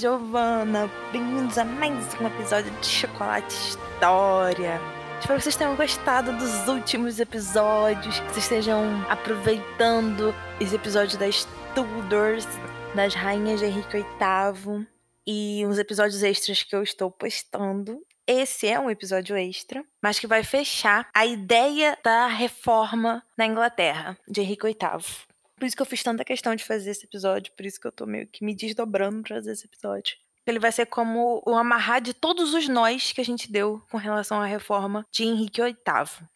[0.00, 4.80] Giovana, bem-vindos a mais um episódio de Chocolate História.
[5.20, 11.46] Espero que vocês tenham gostado dos últimos episódios, que vocês estejam aproveitando esse episódio das
[11.74, 12.46] Tudors,
[12.94, 14.86] das Rainhas de Henrique VIII
[15.26, 18.00] e uns episódios extras que eu estou postando.
[18.26, 24.16] Esse é um episódio extra, mas que vai fechar a ideia da reforma na Inglaterra
[24.26, 25.29] de Henrique VIII.
[25.60, 27.92] Por isso que eu fiz tanta questão de fazer esse episódio, por isso que eu
[27.92, 30.16] tô meio que me desdobrando pra fazer esse episódio.
[30.46, 33.98] Ele vai ser como o amarrar de todos os nós que a gente deu com
[33.98, 36.26] relação à reforma de Henrique VIII.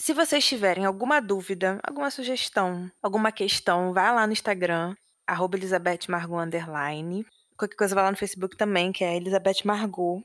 [0.00, 4.94] Se vocês tiverem alguma dúvida, alguma sugestão, alguma questão, vai lá no Instagram,
[5.26, 6.48] arroba Elizabeth Margot.
[7.56, 10.22] Qualquer coisa vai lá no Facebook também, que é Elizabeth Margot.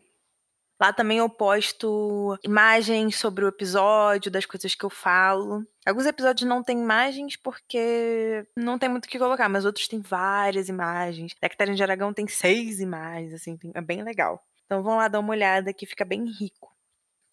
[0.82, 5.66] Lá também eu posto imagens sobre o episódio, das coisas que eu falo.
[5.86, 10.02] Alguns episódios não tem imagens porque não tem muito o que colocar, mas outros têm
[10.02, 11.36] várias imagens.
[11.42, 14.44] A Catarina de Aragão tem seis imagens, assim, é bem legal.
[14.66, 16.73] Então vão lá dar uma olhada que fica bem rico.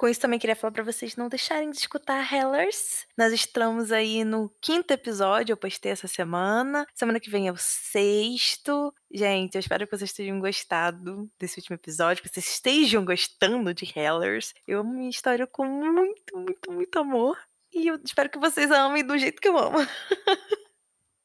[0.00, 3.06] Com isso, também queria falar para vocês não deixarem de escutar Hellers.
[3.18, 6.86] Nós estamos aí no quinto episódio, eu postei essa semana.
[6.94, 8.94] Semana que vem é o sexto.
[9.12, 13.92] Gente, eu espero que vocês tenham gostado desse último episódio, que vocês estejam gostando de
[13.94, 14.54] Hellers.
[14.66, 17.38] Eu amo minha história com muito, muito, muito amor.
[17.70, 19.76] E eu espero que vocês amem do jeito que eu amo.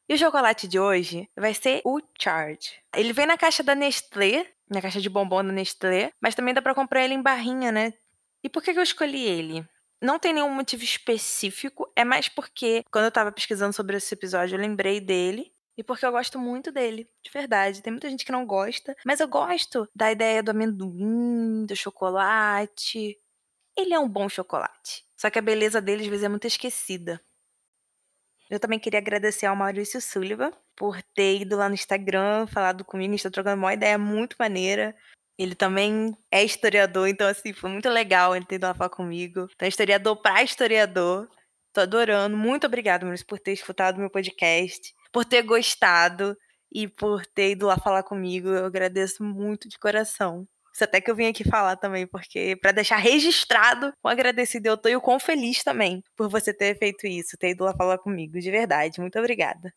[0.07, 2.73] E o chocolate de hoje vai ser o Charge.
[2.95, 6.61] Ele vem na caixa da Nestlé, na caixa de bombom da Nestlé, mas também dá
[6.61, 7.91] para comprar ele em barrinha, né?
[8.45, 9.67] E por que, eu escolhi ele?
[9.99, 14.55] Não tem nenhum motivo específico, é mais porque quando eu tava pesquisando sobre esse episódio,
[14.55, 15.51] eu lembrei dele.
[15.75, 17.81] E porque eu gosto muito dele, de verdade.
[17.81, 23.17] Tem muita gente que não gosta, mas eu gosto da ideia do amendoim, do chocolate.
[23.75, 25.03] Ele é um bom chocolate.
[25.17, 27.19] Só que a beleza dele às vezes é muito esquecida.
[28.47, 33.15] Eu também queria agradecer ao Maurício Sullivan por ter ido lá no Instagram, falado comigo,
[33.15, 34.95] está trocando uma ideia muito maneira.
[35.37, 39.47] Ele também é historiador, então, assim, foi muito legal ele ter ido lá falar comigo.
[39.53, 41.27] Então, historiador para historiador.
[41.73, 42.37] Tô adorando.
[42.37, 46.37] Muito obrigada, Maurício, por ter escutado meu podcast, por ter gostado
[46.71, 48.47] e por ter ido lá falar comigo.
[48.47, 50.47] Eu agradeço muito de coração.
[50.73, 54.77] Isso até que eu vim aqui falar também, porque para deixar registrado quão agradecido eu
[54.77, 57.97] tô e o quão feliz também por você ter feito isso, ter ido lá falar
[57.97, 58.99] comigo, de verdade.
[58.99, 59.73] Muito obrigada.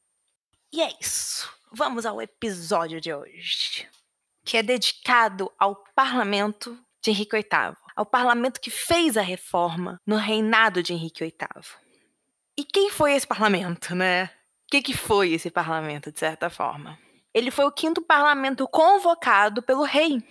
[0.72, 1.48] E é isso.
[1.72, 3.88] Vamos ao episódio de hoje
[4.48, 10.16] que é dedicado ao parlamento de Henrique VIII, ao parlamento que fez a reforma no
[10.16, 11.64] reinado de Henrique VIII.
[12.56, 14.24] E quem foi esse parlamento, né?
[14.24, 16.98] O que, que foi esse parlamento, de certa forma?
[17.34, 20.26] Ele foi o quinto parlamento convocado pelo rei,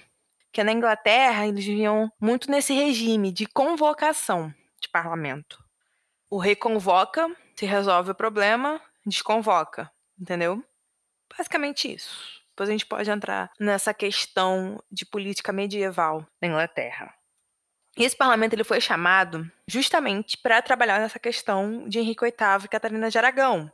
[0.52, 4.52] que na Inglaterra eles viviam muito nesse regime de convocação
[4.82, 5.64] de parlamento.
[6.28, 10.64] O rei convoca, se resolve o problema, desconvoca, entendeu?
[11.38, 12.47] Basicamente isso.
[12.58, 17.14] Depois a gente pode entrar nessa questão de política medieval na Inglaterra.
[17.96, 22.68] E esse parlamento ele foi chamado justamente para trabalhar nessa questão de Henrique VIII e
[22.68, 23.72] Catarina de Aragão.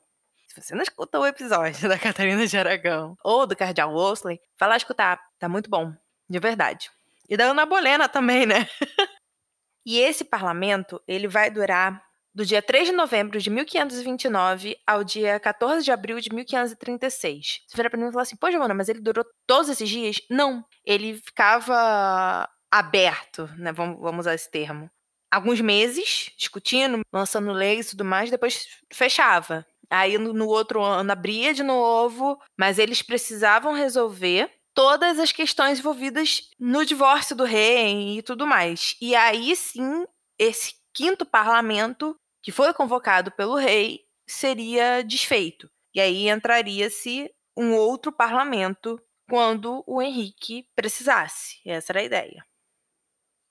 [0.50, 4.68] Se você não escutou o episódio da Catarina de Aragão ou do Cardeal Wolsey, vai
[4.68, 5.96] lá escutar, tá muito bom,
[6.30, 6.92] de verdade.
[7.30, 8.68] E da Ana Bolena também, né?
[9.86, 15.40] e esse parlamento, ele vai durar do dia 3 de novembro de 1529 ao dia
[15.40, 17.62] 14 de abril de 1536.
[17.68, 20.22] Você vira pra mim e fala assim, pô, Giovana, mas ele durou todos esses dias?
[20.30, 20.66] Não.
[20.86, 23.72] Ele ficava aberto, né?
[23.72, 24.90] Vamos, vamos usar esse termo.
[25.32, 29.66] Alguns meses, discutindo, lançando leis e tudo mais, depois fechava.
[29.90, 35.80] Aí no, no outro ano abria de novo, mas eles precisavam resolver todas as questões
[35.80, 38.96] envolvidas no divórcio do rei e tudo mais.
[39.00, 40.06] E aí sim,
[40.40, 45.70] esse quinto parlamento que foi convocado pelo rei seria desfeito.
[45.96, 51.60] E aí entraria-se um outro parlamento quando o Henrique precisasse.
[51.66, 52.46] Essa era a ideia.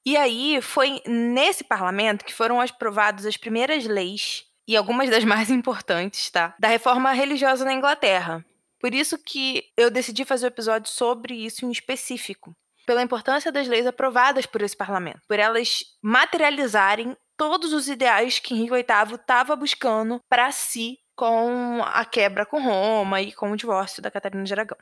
[0.05, 5.51] E aí foi nesse parlamento que foram aprovadas as primeiras leis e algumas das mais
[5.51, 6.55] importantes, tá?
[6.59, 8.45] Da reforma religiosa na Inglaterra.
[8.81, 12.53] Por isso que eu decidi fazer um episódio sobre isso em específico,
[12.85, 17.17] pela importância das leis aprovadas por esse parlamento, por elas materializarem
[17.51, 23.21] todos os ideais que Henrique VIII estava buscando para si com a quebra com Roma
[23.21, 24.79] e com o divórcio da Catarina de Aragão.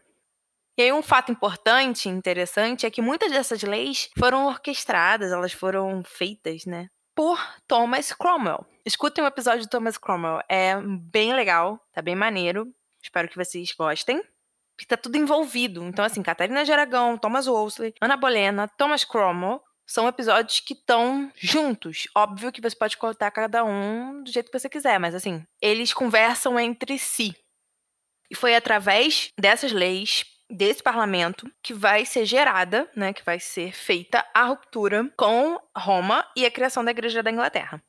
[0.78, 5.52] E aí um fato importante e interessante é que muitas dessas leis foram orquestradas, elas
[5.52, 8.66] foram feitas, né, por Thomas Cromwell.
[8.84, 12.70] Escutem o episódio de Thomas Cromwell, é bem legal, tá bem maneiro.
[13.02, 14.22] Espero que vocês gostem.
[14.76, 15.82] Porque tá tudo envolvido.
[15.82, 21.32] Então, assim, Catarina de Aragão, Thomas Wolsey, Ana Bolena, Thomas Cromwell são episódios que estão
[21.34, 22.06] juntos.
[22.14, 25.92] Óbvio que você pode cortar cada um do jeito que você quiser, mas assim, eles
[25.92, 27.34] conversam entre si.
[28.30, 33.72] E foi através dessas leis, desse parlamento que vai ser gerada, né, que vai ser
[33.72, 37.82] feita a ruptura com Roma e a criação da Igreja da Inglaterra.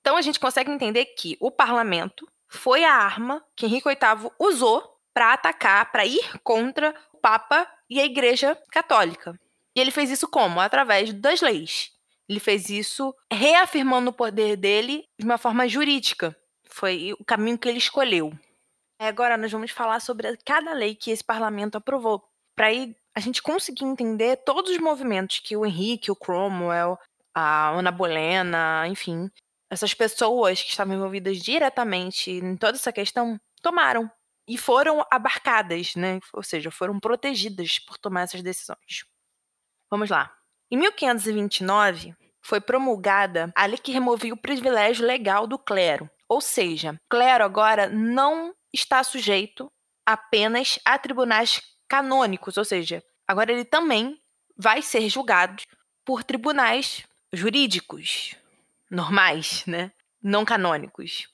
[0.00, 4.96] Então a gente consegue entender que o parlamento foi a arma que Henrique VIII usou
[5.12, 9.36] para atacar, para ir contra o Papa e a Igreja Católica.
[9.74, 10.60] E ele fez isso como?
[10.60, 11.90] Através das leis.
[12.28, 16.36] Ele fez isso reafirmando o poder dele de uma forma jurídica.
[16.68, 18.32] Foi o caminho que ele escolheu.
[18.98, 22.22] Agora nós vamos falar sobre cada lei que esse parlamento aprovou,
[22.54, 22.68] para
[23.14, 26.96] a gente conseguir entender todos os movimentos que o Henrique, o Cromwell,
[27.34, 29.28] a Ana Bolena, enfim,
[29.68, 34.10] essas pessoas que estavam envolvidas diretamente em toda essa questão tomaram
[34.46, 36.20] e foram abarcadas, né?
[36.32, 39.04] Ou seja, foram protegidas por tomar essas decisões.
[39.92, 40.34] Vamos lá.
[40.70, 46.08] Em 1529, foi promulgada a lei que removia o privilégio legal do clero.
[46.26, 49.70] Ou seja, o clero agora não está sujeito
[50.06, 54.18] apenas a tribunais canônicos, ou seja, agora ele também
[54.56, 55.62] vai ser julgado
[56.06, 58.34] por tribunais jurídicos
[58.90, 59.92] normais, né?
[60.22, 61.28] Não canônicos.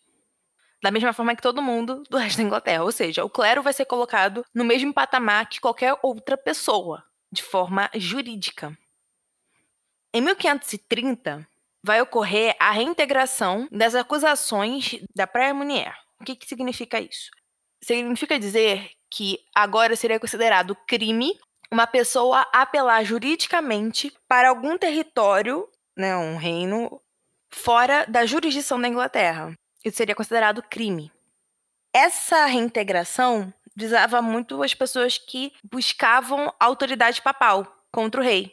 [0.82, 2.82] Da mesma forma que todo mundo do resto da Inglaterra.
[2.82, 7.42] Ou seja, o clero vai ser colocado no mesmo patamar que qualquer outra pessoa, de
[7.42, 8.76] forma jurídica.
[10.12, 11.46] Em 1530,
[11.84, 15.94] vai ocorrer a reintegração das acusações da Praia-Munier.
[16.20, 17.30] O que, que significa isso?
[17.82, 21.38] Significa dizer que agora seria considerado crime
[21.70, 27.00] uma pessoa apelar juridicamente para algum território, né, um reino,
[27.50, 29.52] fora da jurisdição da Inglaterra.
[29.84, 31.12] Isso seria considerado crime.
[31.94, 38.52] Essa reintegração visava muito as pessoas que buscavam autoridade papal contra o rei.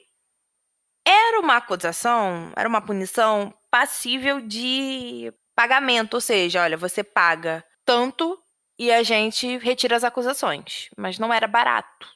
[1.07, 8.39] Era uma acusação, era uma punição passível de pagamento, ou seja, olha, você paga tanto
[8.77, 12.13] e a gente retira as acusações, mas não era barato.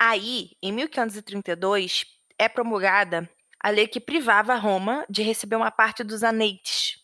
[0.00, 2.04] Aí, em 1532,
[2.38, 6.98] é promulgada a lei que privava Roma de receber uma parte dos aneites.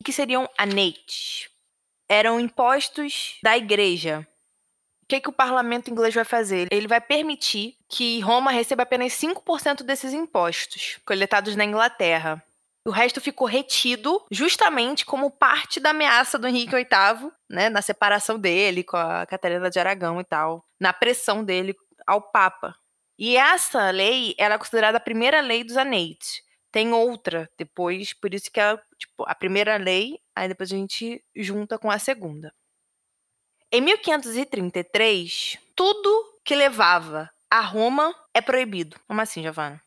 [0.00, 1.50] O que seriam aneites?
[2.08, 4.26] Eram impostos da igreja,
[5.08, 6.68] que, que o parlamento inglês vai fazer?
[6.70, 12.42] Ele vai permitir que Roma receba apenas 5% desses impostos coletados na Inglaterra.
[12.84, 18.38] O resto ficou retido justamente como parte da ameaça do Henrique VIII, né, na separação
[18.38, 21.74] dele com a Catarina de Aragão e tal, na pressão dele
[22.06, 22.74] ao Papa.
[23.18, 26.42] E essa lei era é considerada a primeira lei dos anéis.
[26.70, 31.22] Tem outra depois, por isso que é tipo, a primeira lei, aí depois a gente
[31.34, 32.52] junta com a segunda.
[33.70, 38.98] Em 1533, tudo que levava a Roma é proibido.
[39.06, 39.78] Como assim, Giovanna?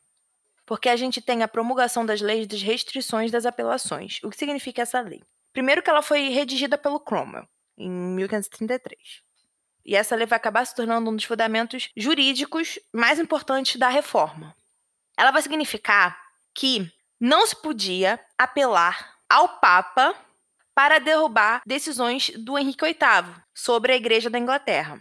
[0.67, 4.19] Porque a gente tem a promulgação das leis das restrições das apelações.
[4.23, 5.23] O que significa essa lei?
[5.51, 9.23] Primeiro que ela foi redigida pelo Cromwell, em 1533.
[9.83, 14.55] E essa lei vai acabar se tornando um dos fundamentos jurídicos mais importantes da reforma.
[15.17, 16.21] Ela vai significar
[16.53, 16.87] que
[17.19, 20.15] não se podia apelar ao Papa
[20.81, 24.99] para derrubar decisões do Henrique VIII sobre a Igreja da Inglaterra.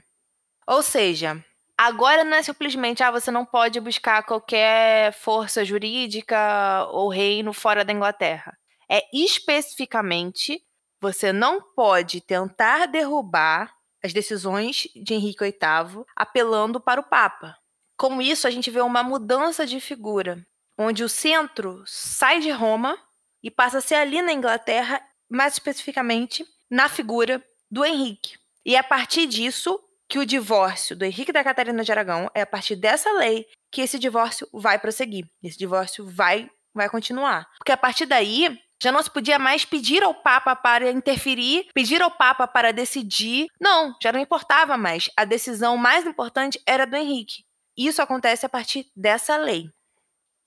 [0.67, 1.43] Ou seja,
[1.75, 7.83] agora não é simplesmente ah, você não pode buscar qualquer força jurídica ou reino fora
[7.83, 8.55] da Inglaterra.
[8.91, 10.61] É especificamente
[11.01, 13.73] você não pode tentar derrubar
[14.05, 17.57] as decisões de Henrique VIII apelando para o Papa.
[17.97, 20.47] Com isso, a gente vê uma mudança de figura,
[20.77, 22.99] onde o centro sai de Roma
[23.43, 28.39] e passa a ser ali na Inglaterra mais especificamente na figura do Henrique.
[28.65, 32.43] E é a partir disso que o divórcio do Henrique da Catarina de Aragão é
[32.43, 35.25] a partir dessa lei que esse divórcio vai prosseguir.
[35.43, 37.49] Esse divórcio vai vai continuar.
[37.59, 42.01] Porque a partir daí já não se podia mais pedir ao Papa para interferir, pedir
[42.01, 43.47] ao Papa para decidir.
[43.61, 45.11] Não, já não importava mais.
[45.17, 47.45] A decisão mais importante era do Henrique.
[47.77, 49.71] Isso acontece a partir dessa lei.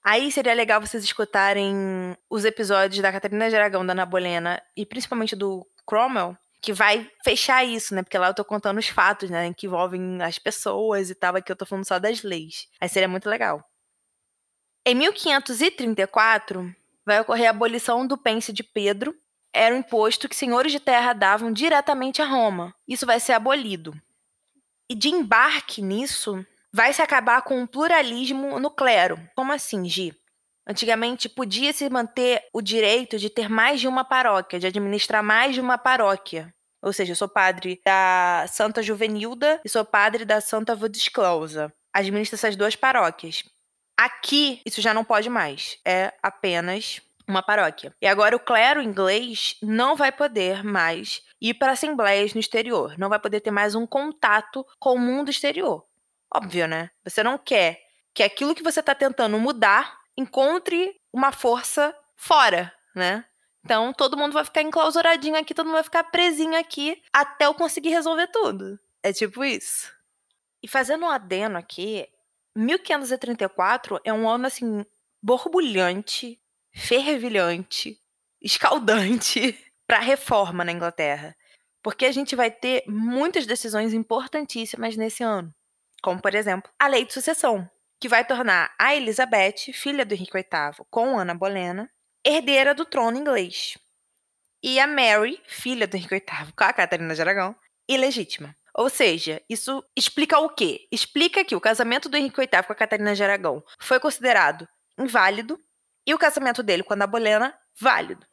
[0.04, 4.84] Aí seria legal vocês escutarem os episódios da Catarina de Aragão, da Ana Bolena e
[4.84, 8.02] principalmente do Cromwell, que vai fechar isso, né?
[8.02, 9.52] Porque lá eu tô contando os fatos, né?
[9.54, 11.36] Que envolvem as pessoas e tal.
[11.36, 12.68] Aqui eu tô falando só das leis.
[12.78, 13.64] Aí seria muito legal.
[14.86, 16.74] Em 1534,
[17.06, 19.14] vai ocorrer a abolição do pence de Pedro.
[19.54, 22.74] Era um imposto que senhores de terra davam diretamente a Roma.
[22.86, 23.94] Isso vai ser abolido.
[24.88, 29.16] E de embarque nisso, vai se acabar com um pluralismo no clero.
[29.36, 30.12] Como assim, Gi?
[30.66, 35.54] Antigamente podia se manter o direito de ter mais de uma paróquia, de administrar mais
[35.54, 36.52] de uma paróquia.
[36.82, 41.72] Ou seja, eu sou padre da Santa Juvenilda e sou padre da Santa Vodisclausa.
[41.92, 43.44] Administro essas duas paróquias.
[43.96, 45.78] Aqui, isso já não pode mais.
[45.86, 47.94] É apenas uma paróquia.
[48.02, 53.08] E agora o clero inglês não vai poder mais ir para assembleias no exterior, não
[53.08, 55.86] vai poder ter mais um contato com o mundo exterior.
[56.34, 56.90] Óbvio, né?
[57.04, 57.80] Você não quer
[58.12, 63.24] que aquilo que você está tentando mudar encontre uma força fora, né?
[63.64, 67.54] Então todo mundo vai ficar enclausuradinho aqui, todo mundo vai ficar presinho aqui até eu
[67.54, 68.78] conseguir resolver tudo.
[69.02, 69.92] É tipo isso.
[70.62, 72.06] E fazendo um adeno aqui,
[72.56, 74.84] 1534 é um ano assim
[75.22, 76.40] borbulhante,
[76.72, 77.98] fervilhante,
[78.40, 81.36] escaldante para a reforma na Inglaterra.
[81.82, 85.54] Porque a gente vai ter muitas decisões importantíssimas nesse ano.
[86.04, 87.66] Como, por exemplo, a lei de sucessão,
[87.98, 91.90] que vai tornar a Elizabeth, filha do Henrique VIII, com Ana Bolena,
[92.22, 93.78] herdeira do trono inglês.
[94.62, 97.56] E a Mary, filha do Henrique VIII, com a Catarina de Aragão,
[97.88, 98.54] ilegítima.
[98.74, 100.86] Ou seja, isso explica o quê?
[100.92, 104.68] Explica que o casamento do Henrique VIII com a Catarina de Aragão foi considerado
[104.98, 105.58] inválido
[106.06, 108.26] e o casamento dele com a Ana Bolena válido.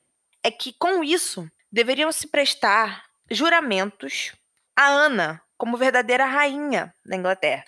[0.43, 4.33] É que com isso deveriam se prestar juramentos
[4.75, 7.63] a Ana como verdadeira rainha da Inglaterra.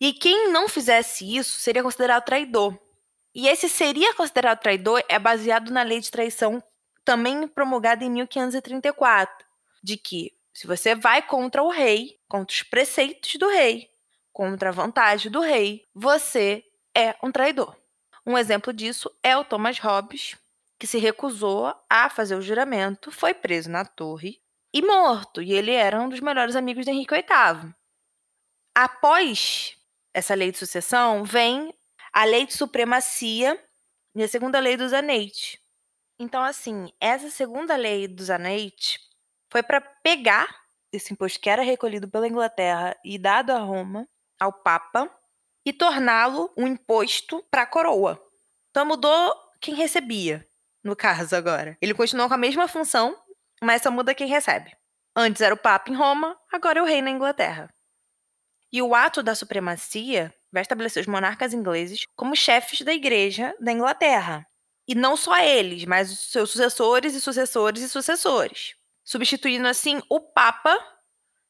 [0.00, 2.76] E quem não fizesse isso seria considerado traidor.
[3.32, 6.60] E esse seria considerado traidor é baseado na lei de traição
[7.04, 9.46] também promulgada em 1534,
[9.80, 13.88] de que se você vai contra o rei, contra os preceitos do rei,
[14.32, 16.64] contra a vontade do rei, você
[16.96, 17.76] é um traidor.
[18.26, 20.36] Um exemplo disso é o Thomas Hobbes,
[20.80, 25.72] que se recusou a fazer o juramento, foi preso na torre e morto, e ele
[25.72, 27.74] era um dos melhores amigos de Henrique VIII.
[28.74, 29.76] Após
[30.14, 31.74] essa lei de sucessão, vem
[32.12, 33.58] a lei de supremacia
[34.14, 35.58] e a segunda lei dos anéis.
[36.18, 38.98] Então, assim, essa segunda lei dos anéis
[39.50, 40.48] foi para pegar
[40.92, 44.08] esse imposto que era recolhido pela Inglaterra e dado a Roma,
[44.38, 45.10] ao Papa,
[45.64, 48.20] e torná-lo um imposto para a coroa.
[48.70, 50.46] Então mudou quem recebia,
[50.82, 51.76] no caso agora.
[51.80, 53.16] Ele continuou com a mesma função,
[53.62, 54.74] mas só muda quem recebe.
[55.14, 57.68] Antes era o Papa em Roma, agora é o rei na Inglaterra.
[58.72, 63.72] E o ato da supremacia vai estabelecer os monarcas ingleses como chefes da igreja da
[63.72, 64.46] Inglaterra.
[64.86, 68.74] E não só eles, mas os seus sucessores e sucessores e sucessores.
[69.04, 70.76] Substituindo assim o Papa,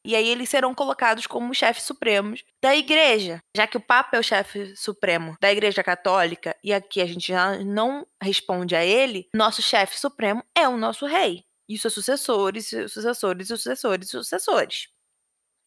[0.04, 3.42] e aí eles serão colocados como chefes supremos da igreja.
[3.54, 7.28] Já que o Papa é o chefe supremo da Igreja Católica, e aqui a gente
[7.28, 12.66] já não responde a ele, nosso chefe supremo é o nosso rei e seus sucessores,
[12.66, 14.88] seus sucessores, seus sucessores, seus sucessores.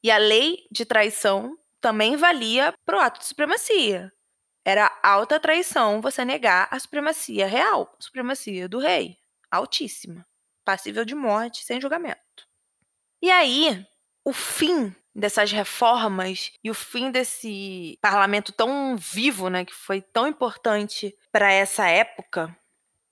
[0.03, 4.11] E a lei de traição também valia para o ato de supremacia.
[4.65, 9.17] Era alta traição você negar a supremacia real, a supremacia do rei,
[9.49, 10.25] altíssima,
[10.65, 12.19] passível de morte sem julgamento.
[13.21, 13.87] E aí,
[14.25, 20.27] o fim dessas reformas e o fim desse parlamento tão vivo, né, que foi tão
[20.27, 22.53] importante para essa época,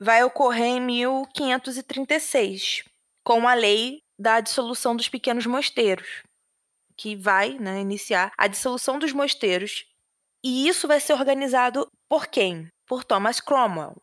[0.02, 2.84] vai ocorrer em 1536,
[3.24, 6.24] com a lei da dissolução dos pequenos mosteiros,
[6.98, 9.86] que vai né, iniciar a dissolução dos mosteiros.
[10.44, 12.68] E isso vai ser organizado por quem?
[12.88, 13.96] Por Thomas Cromwell.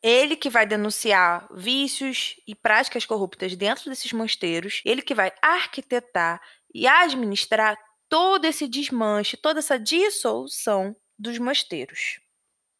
[0.00, 6.40] Ele que vai denunciar vícios e práticas corruptas dentro desses mosteiros, ele que vai arquitetar
[6.72, 7.76] e administrar
[8.08, 12.20] todo esse desmanche, toda essa dissolução dos mosteiros.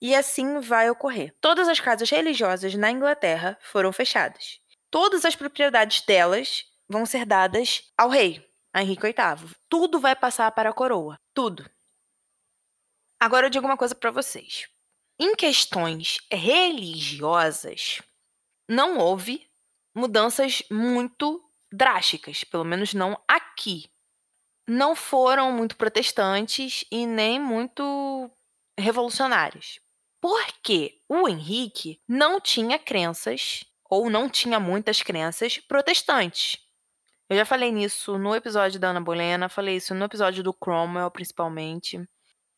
[0.03, 1.33] E assim vai ocorrer.
[1.41, 4.59] Todas as casas religiosas na Inglaterra foram fechadas.
[4.91, 8.45] Todas as propriedades delas vão ser dadas ao rei,
[8.75, 9.55] a Henrique VIII.
[9.69, 11.21] Tudo vai passar para a coroa.
[11.33, 11.71] Tudo.
[13.21, 14.69] Agora eu digo uma coisa para vocês.
[15.21, 18.03] Em questões religiosas,
[18.69, 19.49] não houve
[19.95, 21.41] mudanças muito
[21.73, 23.89] drásticas, pelo menos não aqui.
[24.67, 28.29] Não foram muito protestantes e nem muito
[28.77, 29.81] revolucionários.
[30.23, 36.59] Porque o Henrique não tinha crenças, ou não tinha muitas crenças protestantes.
[37.29, 41.11] Eu já falei nisso no episódio da Ana Bolena, falei isso no episódio do Cromwell,
[41.11, 42.01] principalmente.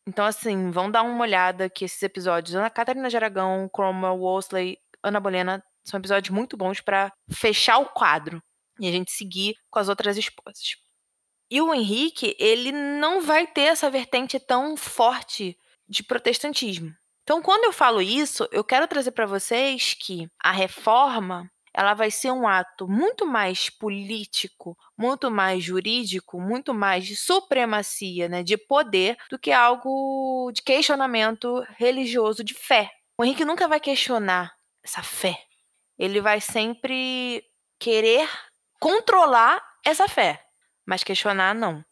[0.06, 4.76] Então, assim, vão dar uma olhada que esses episódios, Ana Catarina de Aragão, Cromwell, Wolsey,
[5.02, 8.42] Ana Bolena, são episódios muito bons para fechar o quadro
[8.78, 10.76] e a gente seguir com as outras esposas.
[11.50, 15.56] E o Henrique, ele não vai ter essa vertente tão forte
[15.88, 16.94] de protestantismo.
[17.24, 22.10] Então, quando eu falo isso, eu quero trazer para vocês que a reforma ela vai
[22.10, 28.56] ser um ato muito mais político, muito mais jurídico, muito mais de supremacia, né, de
[28.56, 32.90] poder, do que algo de questionamento religioso de fé.
[33.18, 34.54] O Henrique nunca vai questionar
[34.84, 35.36] essa fé.
[35.98, 37.42] Ele vai sempre
[37.80, 38.28] querer
[38.78, 40.44] controlar essa fé,
[40.86, 41.84] mas questionar não.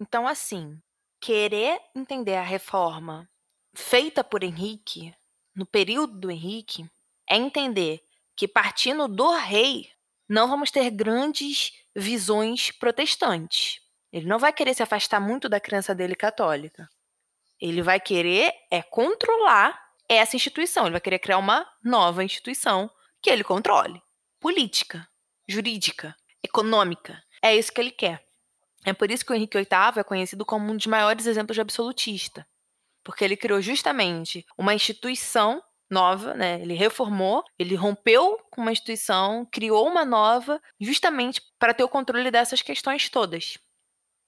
[0.00, 0.76] Então, assim,
[1.20, 3.26] querer entender a reforma
[3.74, 5.14] feita por Henrique,
[5.54, 6.88] no período do Henrique,
[7.28, 8.02] é entender
[8.36, 9.90] que partindo do rei,
[10.28, 13.80] não vamos ter grandes visões protestantes.
[14.12, 16.88] Ele não vai querer se afastar muito da crença dele católica.
[17.60, 20.84] Ele vai querer é controlar essa instituição.
[20.84, 24.02] Ele vai querer criar uma nova instituição que ele controle.
[24.40, 25.08] Política,
[25.48, 27.22] jurídica, econômica.
[27.40, 28.24] É isso que ele quer.
[28.84, 31.60] É por isso que o Henrique VIII é conhecido como um dos maiores exemplos de
[31.60, 32.46] absolutista.
[33.04, 36.60] Porque ele criou justamente uma instituição nova, né?
[36.60, 42.30] Ele reformou, ele rompeu com uma instituição, criou uma nova, justamente para ter o controle
[42.30, 43.58] dessas questões todas.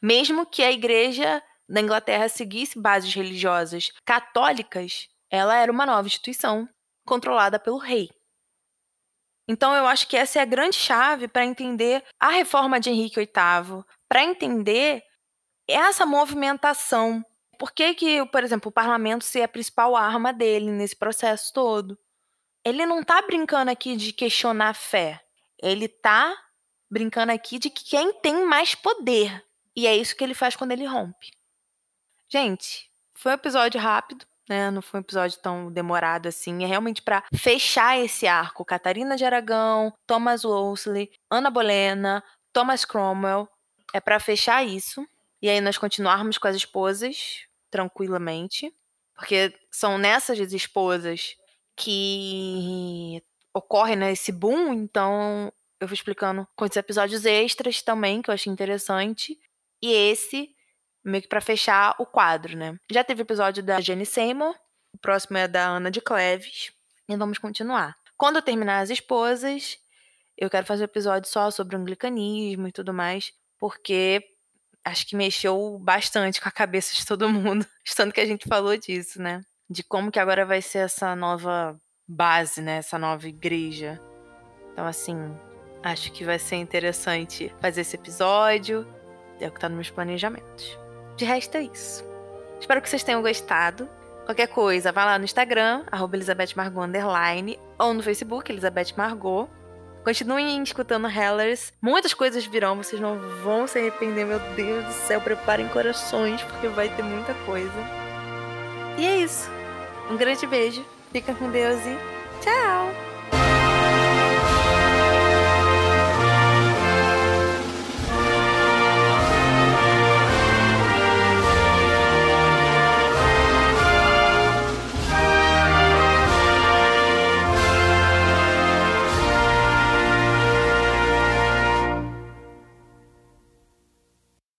[0.02, 6.68] Mesmo que a igreja da Inglaterra seguisse bases religiosas católicas, ela era uma nova instituição
[7.06, 8.10] controlada pelo rei.
[9.48, 13.16] Então eu acho que essa é a grande chave para entender a reforma de Henrique
[13.16, 15.02] VIII, para entender
[15.68, 17.24] essa movimentação
[17.64, 21.98] por que, que, por exemplo, o parlamento ser a principal arma dele nesse processo todo?
[22.62, 25.24] Ele não tá brincando aqui de questionar a fé.
[25.62, 26.36] Ele tá
[26.90, 29.42] brincando aqui de quem tem mais poder.
[29.74, 31.30] E é isso que ele faz quando ele rompe.
[32.28, 34.70] Gente, foi um episódio rápido, né?
[34.70, 36.64] Não foi um episódio tão demorado assim.
[36.64, 38.62] É realmente para fechar esse arco.
[38.62, 43.48] Catarina de Aragão, Thomas Wolsey, Ana Bolena, Thomas Cromwell.
[43.94, 45.08] É para fechar isso.
[45.40, 48.72] E aí nós continuarmos com as esposas tranquilamente,
[49.16, 51.34] porque são nessas esposas
[51.76, 53.20] que
[53.52, 58.34] ocorre né, esse boom, então eu vou explicando com esses episódios extras também, que eu
[58.34, 59.36] achei interessante,
[59.82, 60.54] e esse
[61.04, 62.78] meio que para fechar o quadro, né?
[62.88, 64.54] Já teve episódio da Jenny Seymour,
[64.92, 66.70] o próximo é da Ana de Cleves,
[67.08, 67.96] e vamos continuar.
[68.16, 69.78] Quando eu terminar as esposas,
[70.38, 74.22] eu quero fazer um episódio só sobre o anglicanismo e tudo mais, porque
[74.84, 77.66] acho que mexeu bastante com a cabeça de todo mundo,
[77.96, 79.40] tanto que a gente falou disso, né?
[79.68, 82.76] De como que agora vai ser essa nova base, né?
[82.76, 84.00] Essa nova igreja.
[84.72, 85.16] Então, assim,
[85.82, 88.86] acho que vai ser interessante fazer esse episódio.
[89.40, 90.78] É o que tá nos meus planejamentos.
[91.16, 92.04] De resto, é isso.
[92.60, 93.88] Espero que vocês tenham gostado.
[94.24, 96.80] Qualquer coisa, vá lá no Instagram, arroba Elizabeth Margot,
[97.78, 99.48] ou no Facebook, Elizabeth Margot.
[100.04, 101.72] Continuem escutando Hellers.
[101.80, 105.20] Muitas coisas virão, vocês não vão se arrepender, meu Deus do céu.
[105.20, 107.72] Preparem corações, porque vai ter muita coisa.
[108.98, 109.50] E é isso.
[110.10, 110.84] Um grande beijo.
[111.10, 111.96] Fica com Deus e
[112.42, 113.13] tchau!